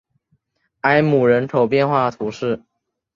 [0.81, 2.63] 埃姆人口变化图示